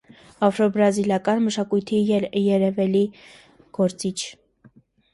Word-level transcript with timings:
«Աֆրոբրազիլական» 0.45 1.43
մշակույթի 1.49 2.01
երևելի 2.49 3.05
գործիչ։ 3.81 4.19